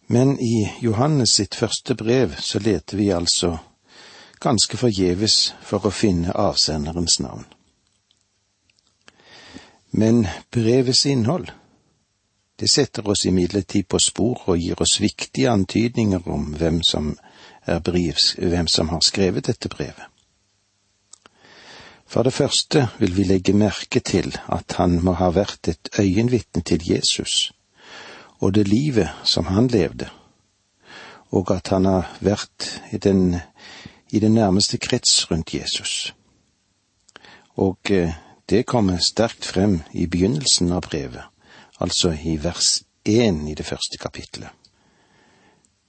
Men 0.07 0.39
i 0.39 0.69
Johannes 0.81 1.33
sitt 1.35 1.55
første 1.55 1.95
brev 1.95 2.35
så 2.39 2.59
leter 2.59 2.97
vi 2.97 3.09
altså 3.09 3.57
ganske 4.39 4.77
forgjeves 4.77 5.53
for 5.65 5.85
å 5.85 5.93
finne 5.93 6.33
avsenderens 6.37 7.17
navn. 7.19 7.45
Men 9.91 10.27
brevets 10.51 11.05
innhold, 11.09 11.49
det 12.59 12.69
setter 12.71 13.07
oss 13.09 13.25
imidlertid 13.25 13.87
på 13.87 13.99
spor 13.99 14.49
og 14.49 14.59
gir 14.59 14.81
oss 14.81 14.99
viktige 15.01 15.49
antydninger 15.51 16.27
om 16.31 16.53
hvem 16.55 16.81
som 16.83 17.17
brivs, 17.83 18.35
hvem 18.39 18.67
som 18.67 18.89
har 18.89 19.01
skrevet 19.03 19.47
dette 19.47 19.69
brevet. 19.69 20.05
For 22.07 22.23
det 22.23 22.33
første 22.33 22.87
vil 22.99 23.15
vi 23.17 23.25
legge 23.27 23.53
merke 23.53 23.99
til 23.99 24.35
at 24.47 24.77
han 24.77 25.01
må 25.03 25.17
ha 25.19 25.31
vært 25.33 25.67
et 25.67 25.89
øyenvitne 25.99 26.61
til 26.61 26.85
Jesus 26.85 27.51
og 28.39 28.53
det 28.53 28.67
livet 28.67 29.09
som 29.23 29.45
han 29.45 29.67
levde, 29.67 30.09
og 31.31 31.51
at 31.51 31.67
han 31.67 31.85
har 31.85 32.11
vært 32.19 32.81
i 32.91 32.97
den, 32.97 33.39
i 34.11 34.19
den 34.19 34.35
nærmeste 34.35 34.77
krets 34.77 35.31
rundt 35.31 35.53
Jesus. 35.53 36.13
Og 37.55 37.91
eh, 37.91 38.13
det 38.49 38.65
kommer 38.65 38.99
sterkt 39.01 39.45
frem 39.45 39.79
i 39.93 40.05
begynnelsen 40.05 40.71
av 40.71 40.83
brevet, 40.85 41.23
altså 41.79 42.13
i 42.23 42.37
vers 42.43 42.83
én 43.05 43.47
i 43.49 43.53
det 43.53 43.65
første 43.65 43.97
kapittelet 44.01 44.49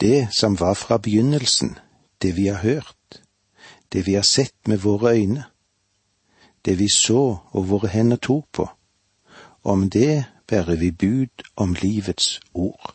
det 0.01 0.29
som 0.33 0.57
var 0.57 0.75
fra 0.75 0.99
begynnelsen, 0.99 1.79
det 2.23 2.37
vi 2.37 2.47
har 2.47 2.61
hørt, 2.61 3.21
det 3.93 4.07
vi 4.07 4.15
har 4.15 4.23
sett 4.23 4.69
med 4.69 4.79
våre 4.79 5.15
øyne, 5.15 5.45
det 6.65 6.79
vi 6.79 6.89
så 6.89 7.39
og 7.51 7.69
våre 7.69 7.89
hender 7.89 8.17
tok 8.17 8.47
på, 8.53 8.69
om 9.65 9.91
det 9.91 10.25
bærer 10.47 10.77
vi 10.77 10.91
bud 10.91 11.43
om 11.57 11.75
livets 11.75 12.41
ord. 12.55 12.95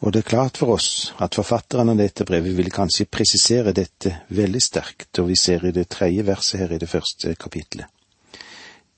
Og 0.00 0.12
det 0.12 0.18
er 0.18 0.30
klart 0.30 0.56
for 0.56 0.72
oss 0.72 1.12
at 1.20 1.34
forfatteren 1.34 1.90
av 1.92 1.98
dette 1.98 2.24
brevet 2.24 2.56
vil 2.56 2.70
kanskje 2.72 3.04
presisere 3.04 3.74
dette 3.76 4.14
veldig 4.28 4.62
sterkt, 4.62 5.18
og 5.18 5.28
vi 5.28 5.36
ser 5.36 5.66
i 5.66 5.74
det 5.76 5.88
tredje 5.88 6.24
verset 6.24 6.60
her 6.60 6.72
i 6.72 6.78
det 6.78 6.88
første 6.88 7.34
kapitlet. 7.34 7.86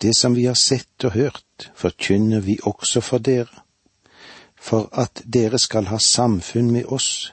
Det 0.02 0.16
som 0.16 0.35
vi 0.35 0.47
har 0.47 0.54
sett 0.54 1.04
og 1.04 1.12
hørt, 1.12 1.71
forkynner 1.75 2.40
vi 2.40 2.56
også 2.62 3.00
for 3.00 3.18
dere, 3.18 3.62
for 4.59 4.88
at 4.99 5.23
dere 5.35 5.59
skal 5.59 5.87
ha 5.87 5.99
samfunn 5.99 6.71
med 6.71 6.90
oss, 6.90 7.32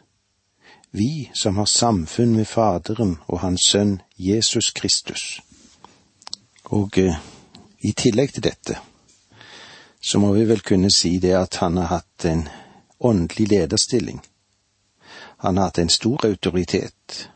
vi 0.92 1.32
som 1.34 1.58
har 1.58 1.66
samfunn 1.66 2.36
med 2.36 2.46
Faderen 2.46 3.18
og 3.28 3.40
Hans 3.40 3.66
Sønn 3.72 4.02
Jesus 4.18 4.70
Kristus. 4.72 5.42
Og 6.66 6.98
eh, 6.98 7.18
i 7.82 7.92
tillegg 7.92 8.34
til 8.34 8.44
dette, 8.44 8.78
så 10.02 10.22
må 10.22 10.34
vi 10.34 10.46
vel 10.46 10.62
kunne 10.62 10.92
si 10.94 11.18
det 11.18 11.34
at 11.38 11.58
han 11.64 11.78
har 11.78 11.90
hatt 11.96 12.26
en 12.26 12.48
åndelig 13.00 13.50
lederstilling. 13.50 14.22
Han 15.42 15.58
har 15.58 15.72
hatt 15.72 15.82
en 15.82 15.90
stor 15.90 16.26
autoritet, 16.26 17.30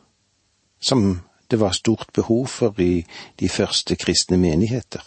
som 0.81 1.21
det 1.49 1.57
var 1.59 1.71
stort 1.71 2.13
behov 2.13 2.47
for 2.47 2.79
i 2.81 3.05
de 3.39 3.49
første 3.49 3.95
kristne 3.95 4.37
menigheter. 4.37 5.01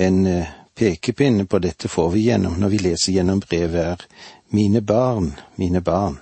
En 0.00 0.26
eh, 0.26 0.46
pekepinne 0.74 1.44
på 1.44 1.58
dette 1.58 1.88
får 1.88 2.10
vi 2.10 2.20
gjennom 2.20 2.54
når 2.60 2.68
vi 2.72 2.78
leser 2.78 3.12
gjennom 3.12 3.42
brevet 3.44 3.82
er 3.84 4.04
Mine 4.56 4.80
barn, 4.80 5.34
mine 5.60 5.80
barn. 5.80 6.16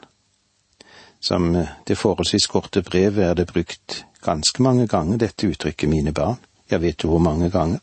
Som 1.20 1.54
eh, 1.56 1.68
det 1.86 1.94
forholdsvis 1.96 2.46
korte 2.50 2.82
brevet 2.82 3.22
er 3.24 3.36
det 3.38 3.46
brukt 3.52 4.04
ganske 4.20 4.62
mange 4.62 4.88
ganger, 4.90 5.20
dette 5.22 5.46
uttrykket 5.46 5.88
mine 5.88 6.12
barn. 6.12 6.40
Jeg 6.70 6.82
vet 6.82 6.98
du 6.98 7.06
hvor 7.08 7.22
mange 7.22 7.52
ganger? 7.54 7.78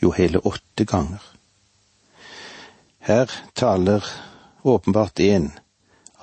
Jo, 0.00 0.14
hele 0.16 0.40
åtte 0.40 0.88
ganger. 0.88 1.20
Her 2.98 3.30
taler 3.54 4.08
åpenbart 4.62 5.20
en 5.20 5.50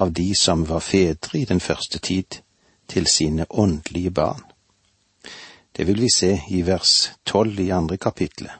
av 0.01 0.11
de 0.11 0.31
som 0.35 0.65
var 0.65 0.81
fedre 0.81 1.39
i 1.39 1.45
den 1.45 1.59
første 1.59 1.99
tid, 1.99 2.41
til 2.87 3.07
sine 3.07 3.45
åndelige 3.49 4.11
barn. 4.11 4.41
Det 5.71 5.87
vil 5.87 6.01
vi 6.01 6.09
se 6.09 6.33
i 6.49 6.65
vers 6.65 7.11
tolv 7.23 7.59
i 7.59 7.69
andre 7.69 7.97
kapitlet. 7.97 8.51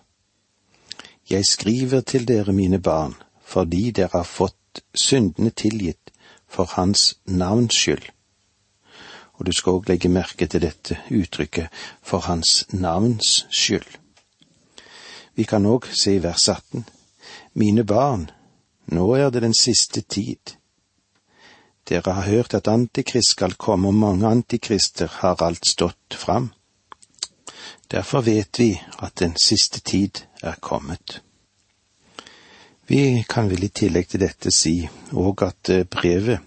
Jeg 1.30 1.46
skriver 1.46 2.02
til 2.02 2.28
dere, 2.28 2.54
mine 2.54 2.80
barn, 2.80 3.16
fordi 3.46 3.92
dere 3.92 4.10
har 4.14 4.24
fått 4.24 4.84
syndene 4.96 5.50
tilgitt 5.50 6.12
for 6.48 6.66
Hans 6.76 7.18
navns 7.26 7.76
skyld. 7.76 8.10
Og 9.34 9.46
du 9.46 9.52
skal 9.52 9.80
òg 9.80 9.90
legge 9.90 10.10
merke 10.12 10.48
til 10.48 10.62
dette 10.62 11.00
uttrykket 11.12 11.72
for 12.02 12.28
Hans 12.28 12.66
navns 12.70 13.46
skyld. 13.52 13.88
Vi 15.36 15.44
kan 15.44 15.66
òg 15.66 15.88
se 15.96 16.18
i 16.18 16.24
vers 16.24 16.50
18. 16.50 16.84
Mine 17.54 17.84
barn, 17.84 18.28
nå 18.86 19.14
er 19.16 19.30
det 19.30 19.42
den 19.42 19.56
siste 19.58 20.02
tid. 20.02 20.58
Dere 21.90 22.14
har 22.14 22.30
hørt 22.30 22.54
at 22.54 22.68
Antikrist 22.68 23.32
skal 23.32 23.56
komme, 23.56 23.88
og 23.88 23.94
mange 23.96 24.28
antikrister 24.28 25.08
har 25.08 25.42
alt 25.42 25.68
stått 25.68 26.16
fram. 26.16 26.52
Derfor 27.94 28.22
vet 28.22 28.60
vi 28.60 28.82
at 29.00 29.20
den 29.20 29.36
siste 29.38 29.80
tid 29.80 30.26
er 30.42 30.56
kommet. 30.60 31.22
Vi 32.88 33.26
kan 33.30 33.50
vel 33.50 33.64
i 33.64 33.70
tillegg 33.70 34.08
til 34.10 34.24
dette 34.24 34.52
si 34.52 34.80
òg 35.14 35.44
at 35.46 35.70
eh, 35.70 35.86
brevet 35.86 36.40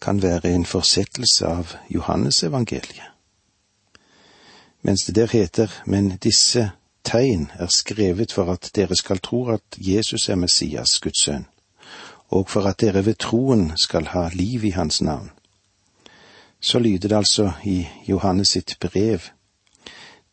kan 0.00 0.22
være 0.22 0.52
en 0.54 0.64
fortsettelse 0.64 1.46
av 1.46 1.74
Johannesevangeliet. 1.90 3.10
Mens 4.82 5.04
det 5.04 5.14
der 5.14 5.26
heter, 5.26 5.74
men 5.86 6.16
disse 6.22 6.70
tegn 7.04 7.50
er 7.58 7.66
skrevet 7.66 8.32
for 8.32 8.54
at 8.54 8.70
dere 8.74 8.96
skal 8.96 9.18
tro 9.18 9.48
at 9.50 9.76
Jesus 9.76 10.28
er 10.28 10.38
Messias, 10.38 11.00
Guds 11.00 11.24
sønn, 11.26 11.46
og 12.30 12.48
for 12.50 12.70
at 12.70 12.80
dere 12.80 13.04
ved 13.06 13.18
troen 13.18 13.72
skal 13.76 14.06
ha 14.14 14.28
liv 14.32 14.64
i 14.64 14.70
hans 14.70 15.02
navn. 15.02 15.30
Så 16.60 16.78
lyder 16.78 17.08
det 17.08 17.16
altså 17.16 17.52
i 17.64 17.88
Johannes 18.08 18.54
sitt 18.54 18.78
brev 18.80 19.32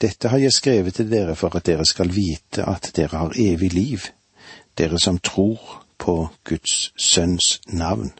dette 0.01 0.29
har 0.32 0.39
jeg 0.39 0.56
skrevet 0.56 0.96
til 0.96 1.10
dere 1.12 1.36
for 1.36 1.56
at 1.56 1.65
dere 1.68 1.86
skal 1.86 2.12
vite 2.15 2.63
at 2.63 2.91
dere 2.96 3.18
har 3.18 3.36
evig 3.36 3.74
liv, 3.74 4.06
dere 4.77 5.00
som 5.00 5.20
tror 5.20 5.84
på 6.00 6.29
Guds 6.48 6.91
sønns 6.96 7.60
navn. 7.68 8.13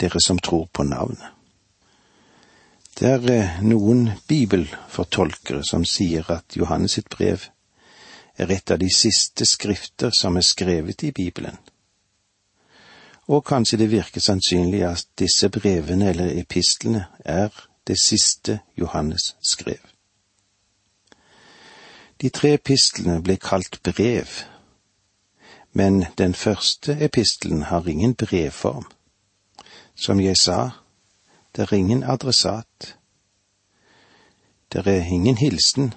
Dere 0.00 0.20
som 0.20 0.38
tror 0.38 0.68
på 0.72 0.82
navnet. 0.82 1.32
Det 2.96 3.08
er 3.08 3.30
eh, 3.32 3.56
noen 3.60 4.10
bibelfortolkere 4.28 5.64
som 5.64 5.84
sier 5.84 6.28
at 6.32 6.56
Johannes 6.56 6.96
sitt 6.96 7.10
brev 7.12 7.42
er 8.36 8.52
et 8.52 8.70
av 8.70 8.80
de 8.80 8.88
siste 8.92 9.44
skrifter 9.44 10.12
som 10.16 10.36
er 10.36 10.44
skrevet 10.44 11.04
i 11.04 11.12
Bibelen. 11.16 11.56
Og 13.28 13.44
kanskje 13.44 13.80
det 13.80 13.90
virker 13.90 14.20
sannsynlig 14.20 14.84
at 14.86 15.08
disse 15.18 15.48
brevene 15.52 16.12
eller 16.12 16.40
epistlene 16.40 17.06
er 17.24 17.52
det 17.88 17.98
siste 18.00 18.60
Johannes 18.78 19.34
skrev. 19.42 19.95
De 22.20 22.30
tre 22.32 22.54
epistlene 22.56 23.18
ble 23.20 23.36
kalt 23.36 23.82
brev, 23.84 24.30
men 25.76 26.06
den 26.16 26.32
første 26.34 26.96
epistelen 27.04 27.66
har 27.68 27.88
ingen 27.88 28.14
brevform. 28.14 28.86
Som 29.94 30.20
jeg 30.20 30.36
sa, 30.40 30.70
det 31.56 31.66
er 31.66 31.74
ingen 31.76 32.04
adressat. 32.04 32.96
Det 34.72 34.86
er 34.86 35.04
ingen 35.04 35.36
hilsen. 35.36 35.92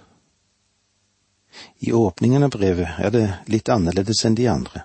I 1.80 1.92
åpningen 1.92 2.44
av 2.44 2.52
brevet 2.52 3.00
er 3.00 3.16
det 3.16 3.26
litt 3.48 3.72
annerledes 3.72 4.26
enn 4.28 4.36
de 4.36 4.50
andre, 4.52 4.84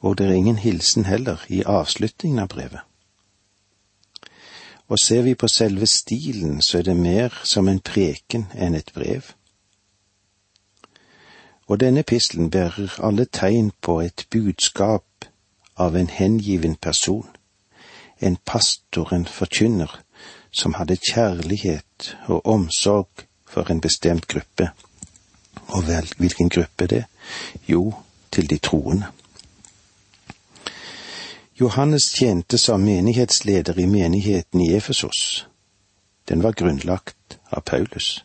og 0.00 0.16
det 0.18 0.28
er 0.28 0.38
ingen 0.38 0.58
hilsen 0.62 1.08
heller 1.10 1.42
i 1.48 1.64
avslutningen 1.66 2.44
av 2.44 2.52
brevet. 2.54 2.86
Og 4.86 5.02
ser 5.02 5.26
vi 5.26 5.34
på 5.34 5.50
selve 5.52 5.86
stilen, 5.86 6.62
så 6.62 6.78
er 6.78 6.88
det 6.88 6.96
mer 6.96 7.34
som 7.44 7.68
en 7.68 7.82
preken 7.82 8.46
enn 8.54 8.78
et 8.78 8.94
brev. 8.94 9.34
Og 11.68 11.80
denne 11.80 12.00
epistelen 12.00 12.50
bærer 12.50 12.98
alle 13.04 13.24
tegn 13.24 13.72
på 13.80 14.00
et 14.00 14.26
budskap 14.30 15.28
av 15.76 15.96
en 15.96 16.08
hengiven 16.10 16.76
person 16.76 17.28
en 18.20 18.36
pastor, 18.44 19.12
en 19.12 19.26
forkynner, 19.26 20.00
som 20.50 20.74
hadde 20.74 20.96
kjærlighet 20.96 22.16
og 22.26 22.46
omsorg 22.46 23.24
for 23.46 23.70
en 23.70 23.80
bestemt 23.80 24.26
gruppe. 24.28 24.70
Og 25.68 25.86
vel, 25.86 26.12
hvilken 26.18 26.48
gruppe 26.48 26.86
det? 26.86 27.04
Jo, 27.68 27.94
til 28.32 28.50
de 28.50 28.58
troende. 28.58 29.06
Johannes 31.60 32.12
tjente 32.14 32.58
som 32.58 32.80
menighetsleder 32.80 33.78
i 33.78 33.86
menigheten 33.86 34.60
i 34.60 34.74
Efesos. 34.74 35.48
Den 36.28 36.42
var 36.42 36.52
grunnlagt 36.52 37.38
av 37.50 37.60
Paulus. 37.60 38.24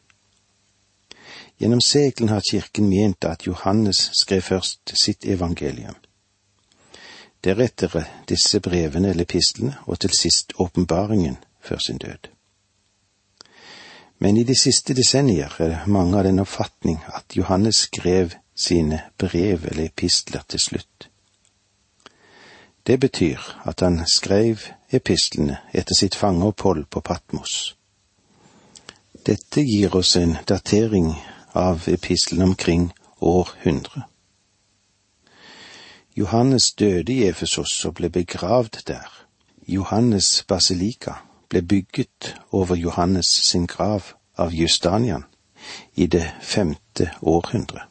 Gjennom 1.59 1.81
seglen 1.81 2.29
har 2.29 2.41
kirken 2.51 2.89
ment 2.89 3.25
at 3.25 3.47
Johannes 3.47 4.09
skrev 4.13 4.41
først 4.41 4.97
sitt 4.97 5.25
evangelium 5.25 5.95
deretter 7.43 8.03
disse 8.29 8.59
brevene 8.59 9.09
eller 9.09 9.27
epistlene, 9.27 9.75
og 9.85 9.99
til 9.99 10.11
sist 10.19 10.53
åpenbaringen 10.59 11.37
før 11.61 11.77
sin 11.77 11.97
død. 11.97 12.29
Men 14.19 14.37
i 14.37 14.43
de 14.43 14.55
siste 14.55 14.93
desennier 14.93 15.55
er 15.59 15.67
det 15.67 15.87
mange 15.87 16.17
av 16.17 16.23
den 16.23 16.39
oppfatning 16.39 17.01
at 17.07 17.35
Johannes 17.37 17.75
skrev 17.75 18.31
sine 18.55 19.01
brev 19.17 19.65
eller 19.65 19.85
epistler 19.85 20.43
til 20.47 20.59
slutt. 20.59 21.09
Det 22.87 22.99
betyr 22.99 23.39
at 23.65 23.79
han 23.79 24.05
skrev 24.07 24.59
epistlene 24.91 25.57
etter 25.73 25.95
sitt 25.95 26.15
fangeopphold 26.15 26.85
på 26.85 26.99
Patmos. 26.99 27.75
Dette 29.25 29.61
gir 29.63 29.95
oss 29.95 30.15
en 30.15 30.37
datering 30.47 31.13
av 31.53 31.83
epistelen 31.87 32.43
omkring 32.43 32.93
år 33.19 33.49
100. 33.63 34.01
Johannes 36.15 36.73
døde 36.73 37.13
i 37.13 37.23
Efesos 37.27 37.85
og 37.85 37.95
ble 37.95 38.09
begravd 38.09 38.83
der. 38.87 39.09
Johannes 39.67 40.43
basilika 40.47 41.13
ble 41.49 41.61
bygget 41.61 42.35
over 42.51 42.75
Johannes 42.75 43.25
sin 43.25 43.67
grav 43.67 44.13
av 44.37 44.53
Justanian 44.53 45.25
i 45.95 46.07
det 46.07 46.31
femte 46.41 47.11
århundre. 47.21 47.87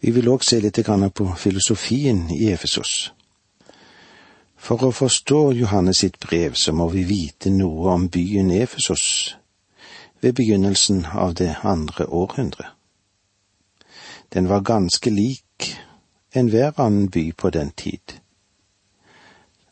Vi 0.00 0.10
vil 0.10 0.28
òg 0.28 0.44
se 0.44 0.60
litt 0.60 0.78
på 1.14 1.34
filosofien 1.36 2.30
i 2.30 2.52
Efesos. 2.52 3.12
For 4.56 4.84
å 4.84 4.92
forstå 4.92 5.52
Johannes 5.52 5.98
sitt 5.98 6.18
brev 6.20 6.54
så 6.54 6.72
må 6.72 6.88
vi 6.88 7.04
vite 7.04 7.50
noe 7.50 7.92
om 7.94 8.08
byen 8.08 8.50
Efesos 8.50 9.36
ved 10.20 10.32
begynnelsen 10.32 11.06
av 11.06 11.34
det 11.34 11.56
andre 11.62 12.06
århundret. 12.06 12.66
Den 14.32 14.48
var 14.48 14.60
ganske 14.60 15.10
lik 15.10 15.76
enhver 16.34 16.80
annen 16.80 17.10
by 17.10 17.32
på 17.32 17.50
den 17.50 17.70
tid, 17.70 18.20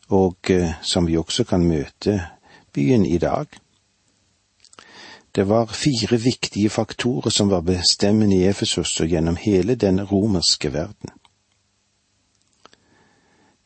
og 0.07 0.49
eh, 0.49 0.73
som 0.81 1.07
vi 1.07 1.17
også 1.17 1.43
kan 1.43 1.63
møte 1.67 2.19
byen 2.73 3.05
i 3.05 3.17
dag. 3.17 3.47
Det 5.35 5.47
var 5.47 5.65
fire 5.65 6.17
viktige 6.17 6.69
faktorer 6.69 7.29
som 7.29 7.49
var 7.49 7.61
bestemmende 7.61 8.35
i 8.35 8.47
Efesos 8.49 8.99
og 8.99 9.07
gjennom 9.07 9.35
hele 9.35 9.75
den 9.75 10.01
romerske 10.03 10.73
verden. 10.73 11.09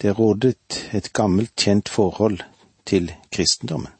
Det 0.02 0.20
rådet 0.20 0.90
et 0.94 1.14
gammelt, 1.14 1.56
kjent 1.56 1.90
forhold 1.90 2.40
til 2.86 3.14
kristendommen. 3.32 3.92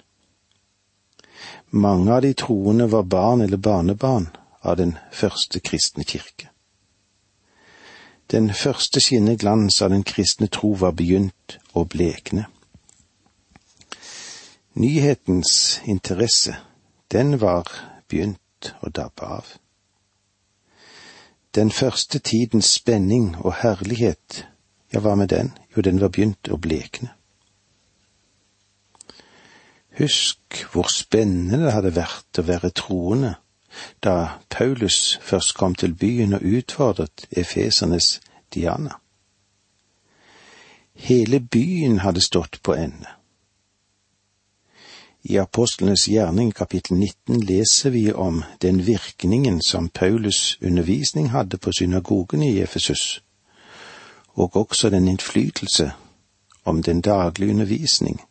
Mange 1.76 2.14
av 2.14 2.22
de 2.22 2.34
troende 2.34 2.88
var 2.88 3.04
barn 3.04 3.42
eller 3.42 3.58
barnebarn 3.58 4.28
av 4.62 4.78
den 4.78 4.98
første 5.12 5.60
kristne 5.60 6.04
kirke. 6.06 6.52
Den 8.30 8.54
første 8.54 9.02
skinneglans 9.02 9.82
av 9.82 9.90
den 9.90 10.04
kristne 10.06 10.48
tro 10.54 10.76
var 10.78 10.94
begynt 10.94 11.58
å 11.74 11.86
blekne. 11.90 12.46
Nyhetens 14.78 15.82
interesse, 15.90 16.60
den 17.10 17.40
var 17.42 17.66
begynt 18.06 18.74
å 18.86 18.94
dabbe 18.94 19.34
av. 19.40 19.58
Den 21.58 21.74
første 21.74 22.22
tidens 22.22 22.70
spenning 22.78 23.34
og 23.42 23.54
herlighet, 23.66 24.46
ja, 24.94 25.02
hva 25.02 25.18
med 25.18 25.34
den? 25.34 25.56
Jo, 25.74 25.82
den 25.82 25.98
var 26.02 26.14
begynt 26.14 26.54
å 26.54 26.62
blekne. 26.62 27.16
Husk 29.98 30.66
hvor 30.72 30.90
spennende 30.90 31.66
det 31.66 31.74
hadde 31.74 31.96
vært 31.96 32.40
å 32.42 32.48
være 32.48 32.74
troende 32.74 33.36
da 34.04 34.40
Paulus 34.50 35.20
først 35.22 35.56
kom 35.58 35.76
til 35.76 35.96
byen 35.98 36.34
og 36.38 36.46
utfordret 36.46 37.26
efesernes 37.32 38.20
Diana. 38.54 39.00
Hele 40.94 41.40
byen 41.40 42.00
hadde 42.00 42.22
stått 42.22 42.60
på 42.64 42.74
ende. 42.78 43.10
I 45.24 45.38
Apostlenes 45.40 46.06
gjerning 46.06 46.52
kapittel 46.54 46.98
19 46.98 47.46
leser 47.48 47.90
vi 47.90 48.12
om 48.14 48.44
den 48.62 48.86
virkningen 48.86 49.62
som 49.62 49.90
Paulus' 50.00 50.58
undervisning 50.62 51.32
hadde 51.32 51.58
på 51.58 51.72
synagogen 51.72 52.44
i 52.44 52.60
Efesus, 52.60 53.24
og 54.36 54.56
også 54.56 54.90
den 54.90 55.08
innflytelse 55.08 55.92
om 56.66 56.84
den 56.84 57.02
daglige 57.02 57.52
undervisning 57.52 58.22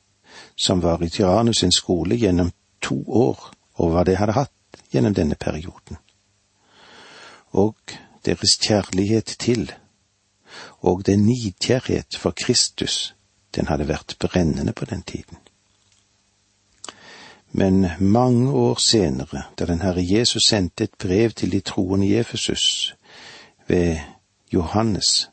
som 0.56 0.82
var 0.82 1.02
i 1.02 1.08
Tyrannus 1.08 1.58
sin 1.58 1.72
skole 1.72 2.16
gjennom 2.16 2.52
to 2.82 3.02
år, 3.06 3.52
og 3.74 3.90
hva 3.92 4.04
de 4.04 4.16
hadde 4.16 4.36
hatt 4.36 4.82
gjennom 4.92 5.14
denne 5.14 5.34
perioden. 5.34 5.98
Og 7.52 7.76
deres 8.24 8.56
kjærlighet 8.60 9.36
til, 9.38 9.72
og 10.80 11.06
den 11.06 11.26
nidkjærhet 11.26 12.16
for 12.18 12.34
Kristus, 12.44 13.14
den 13.54 13.66
hadde 13.66 13.88
vært 13.88 14.16
brennende 14.20 14.72
på 14.72 14.84
den 14.84 15.02
tiden. 15.02 15.38
Men 17.52 17.86
mange 18.00 18.52
år 18.52 18.74
senere, 18.80 19.42
da 19.58 19.64
den 19.64 19.82
Herre 19.82 20.00
Jesus 20.00 20.42
sendte 20.48 20.84
et 20.84 20.94
brev 20.98 21.30
til 21.30 21.52
de 21.52 21.60
troende 21.60 22.06
i 22.06 22.14
Efesus 22.16 22.94
ved 23.68 23.98
Johannes, 24.52 25.30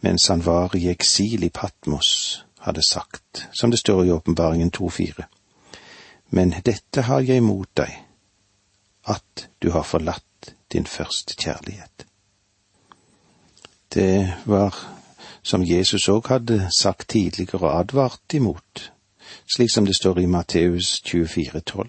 mens 0.00 0.26
han 0.26 0.46
var 0.46 0.76
i 0.76 0.88
eksil 0.88 1.42
i 1.42 1.48
Patmos, 1.48 2.44
hadde 2.62 2.82
sagt, 2.88 3.48
som 3.52 3.70
det 3.70 3.78
står 3.78 4.04
i 4.04 4.10
Åpenbaringen 4.10 4.70
2,4. 4.70 5.24
Men 6.28 6.54
dette 6.64 7.02
har 7.08 7.20
jeg 7.20 7.42
imot 7.42 7.68
deg, 7.76 7.92
at 9.04 9.48
du 9.62 9.70
har 9.74 9.82
forlatt 9.82 10.54
din 10.72 10.86
første 10.86 11.34
kjærlighet. 11.36 12.06
Det 13.94 14.32
var 14.46 14.76
som 15.42 15.64
Jesus 15.66 16.08
òg 16.08 16.30
hadde 16.30 16.68
sagt 16.78 17.08
tidligere 17.12 17.66
og 17.66 17.78
advart 17.80 18.34
imot, 18.34 18.92
slik 19.54 19.72
som 19.74 19.86
det 19.86 19.96
står 19.98 20.22
i 20.22 20.26
Matteus 20.30 21.02
24,12. 21.06 21.88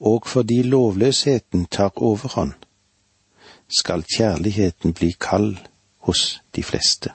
Og 0.00 0.26
fordi 0.26 0.62
lovløsheten 0.62 1.66
tar 1.70 1.94
overhånd, 1.96 2.52
skal 3.68 4.04
kjærligheten 4.16 4.92
bli 4.92 5.14
kald 5.20 5.56
hos 5.98 6.40
de 6.56 6.62
fleste. 6.62 7.14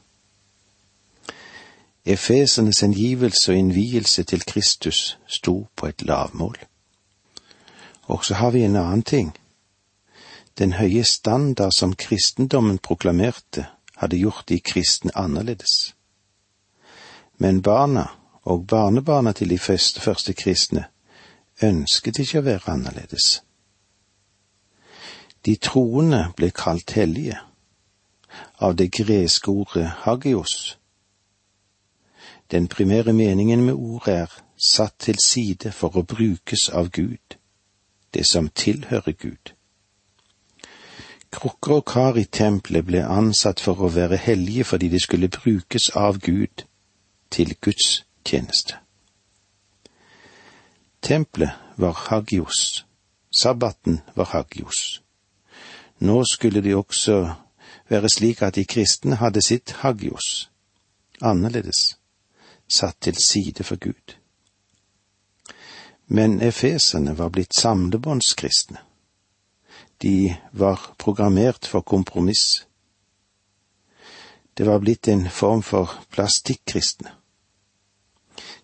Efesernes 2.06 2.84
engivelse 2.84 3.52
og 3.52 3.58
innvielse 3.58 4.24
til 4.24 4.46
Kristus 4.46 5.18
sto 5.28 5.68
på 5.76 5.88
et 5.88 6.02
lavmål. 6.02 6.58
Og 8.02 8.26
så 8.26 8.34
har 8.34 8.52
vi 8.52 8.64
en 8.64 8.76
annen 8.76 9.04
ting. 9.04 9.38
Den 10.58 10.74
høye 10.74 11.04
standard 11.04 11.72
som 11.72 11.96
kristendommen 11.96 12.78
proklamerte, 12.78 13.66
hadde 13.96 14.18
gjort 14.18 14.50
de 14.50 14.60
kristne 14.60 15.12
annerledes. 15.16 15.96
Men 17.38 17.62
barna 17.62 18.08
og 18.44 18.68
barnebarna 18.68 19.32
til 19.32 19.50
de 19.50 19.60
første, 19.60 20.34
kristne 20.34 20.86
ønsket 21.62 22.20
ikke 22.20 22.40
å 22.40 22.46
være 22.46 22.74
annerledes. 22.74 23.44
De 25.46 25.56
troende 25.56 26.32
ble 26.38 26.50
kalt 26.50 26.92
hellige, 26.98 27.38
av 28.58 28.76
det 28.76 28.92
greske 28.92 29.52
ordet 29.52 29.88
hagios. 30.06 30.78
Den 32.52 32.68
primære 32.68 33.14
meningen 33.14 33.66
med 33.66 33.74
ordet 33.74 34.14
er 34.14 34.28
satt 34.58 34.94
til 35.00 35.20
side 35.20 35.72
for 35.72 35.96
å 35.98 36.04
brukes 36.04 36.70
av 36.70 36.90
Gud, 36.92 37.38
det 38.14 38.26
som 38.28 38.50
tilhører 38.50 39.12
Gud. 39.12 39.54
Krukker 41.32 41.72
og 41.72 41.86
kar 41.88 42.18
i 42.20 42.26
tempelet 42.28 42.86
ble 42.86 43.06
ansatt 43.08 43.64
for 43.64 43.80
å 43.80 43.92
være 43.96 44.20
hellige 44.20 44.66
fordi 44.68 44.90
de 44.92 45.00
skulle 45.00 45.32
brukes 45.32 45.90
av 45.96 46.20
Gud 46.20 46.66
til 47.32 47.56
Guds 47.62 48.04
tjeneste. 48.28 48.76
Tempelet 51.02 51.56
var 51.78 51.96
hagios, 52.10 52.86
sabbaten 53.32 54.02
var 54.16 54.26
hagios. 54.36 55.02
Nå 56.00 56.24
skulle 56.28 56.62
det 56.62 56.76
også 56.76 57.34
være 57.90 58.10
slik 58.10 58.42
at 58.42 58.56
de 58.56 58.66
kristne 58.66 59.16
hadde 59.16 59.42
sitt 59.42 59.72
hagios, 59.82 60.52
annerledes, 61.22 62.01
satt 62.72 63.02
til 63.02 63.16
side 63.16 63.64
for 63.64 63.76
Gud. 63.76 64.16
Men 66.08 66.42
efeserne 66.42 67.18
var 67.18 67.30
blitt 67.30 67.56
samlebåndskristne. 67.56 68.78
De 70.02 70.36
var 70.52 70.96
programmert 70.98 71.66
for 71.66 71.82
kompromiss. 71.82 72.68
Det 74.54 74.66
var 74.66 74.80
blitt 74.80 75.08
en 75.08 75.30
form 75.30 75.62
for 75.64 75.94
plastikkristne. 76.12 77.12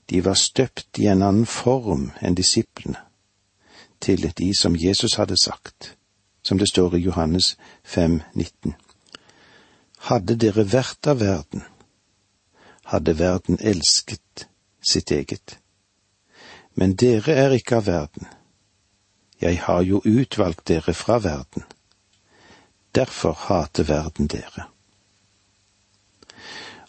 De 0.10 0.26
var 0.26 0.34
støpt 0.34 1.00
i 1.00 1.08
en 1.08 1.22
annen 1.22 1.46
form 1.46 2.12
enn 2.22 2.36
disiplene, 2.36 3.00
til 4.00 4.32
de 4.38 4.54
som 4.56 4.76
Jesus 4.76 5.16
hadde 5.16 5.38
sagt, 5.38 5.96
som 6.44 6.58
det 6.58 6.70
står 6.70 6.96
i 6.96 7.04
Johannes 7.04 7.58
5, 7.84 8.22
19. 8.34 8.76
Hadde 10.10 10.36
dere 10.36 10.68
vært 10.72 11.08
av 11.08 11.20
verden, 11.20 11.64
hadde 12.92 13.18
verden 13.20 13.60
elsket 13.60 14.48
sitt 14.82 15.12
eget 15.12 15.58
men 16.78 16.94
dere 16.94 17.34
er 17.34 17.56
ikke 17.58 17.80
av 17.80 17.88
verden. 17.88 18.28
Jeg 19.42 19.58
har 19.66 19.82
jo 19.82 20.02
utvalgt 20.06 20.68
dere 20.70 20.94
fra 20.94 21.18
verden. 21.18 21.66
Derfor 22.96 23.34
hater 23.48 23.84
verden 23.84 24.30
dere. 24.30 24.68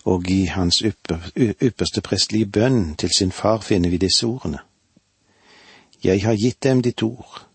Og 0.04 0.28
i 0.30 0.44
hans 0.52 0.82
ypperste 0.84 2.04
prestelige 2.04 2.50
bønn 2.52 2.94
til 3.00 3.12
sin 3.16 3.32
far 3.32 3.64
finner 3.64 3.90
vi 3.90 4.00
disse 4.04 4.26
ordene. 4.26 4.60
Jeg 6.04 6.22
har 6.24 6.36
gitt 6.36 6.62
dem 6.62 6.82
ditt 6.84 7.02
ord, 7.02 7.46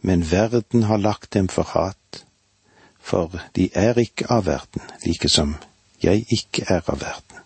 men 0.00 0.30
verden 0.30 0.82
har 0.82 0.96
lagt 0.96 1.34
dem 1.34 1.48
for 1.48 1.72
hat, 1.72 2.24
for 3.00 3.32
de 3.56 3.70
er 3.74 3.98
ikke 3.98 4.28
av 4.30 4.46
verden, 4.46 4.84
like 5.04 5.28
som 5.28 5.56
jeg 6.02 6.26
ikke 6.32 6.64
er 6.68 6.80
av 6.86 7.00
verden. 7.00 7.36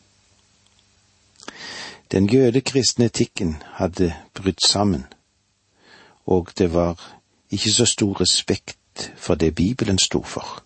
Den 2.12 2.28
jødekristne 2.30 3.04
etikken 3.04 3.56
hadde 3.80 4.14
brutt 4.34 4.62
sammen, 4.62 5.04
og 6.26 6.50
det 6.58 6.72
var 6.74 7.00
ikke 7.50 7.72
så 7.72 7.86
stor 7.86 8.20
respekt 8.20 9.12
for 9.16 9.34
det 9.34 9.54
Bibelen 9.54 9.98
sto 9.98 10.22
for. 10.22 10.62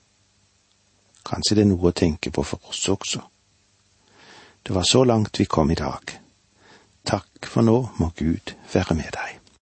Kanskje 1.25 1.57
det 1.57 1.65
er 1.65 1.71
noe 1.73 1.91
å 1.91 1.97
tenke 1.97 2.31
på 2.31 2.43
for 2.43 2.71
oss 2.71 2.89
også. 2.89 3.21
Det 4.67 4.75
var 4.75 4.85
så 4.85 5.05
langt 5.05 5.41
vi 5.41 5.45
kom 5.45 5.71
i 5.71 5.79
dag. 5.79 6.19
Takk 7.05 7.49
for 7.49 7.65
nå 7.65 7.79
må 7.97 8.13
Gud 8.17 8.55
være 8.73 8.95
med 8.95 9.13
deg. 9.17 9.38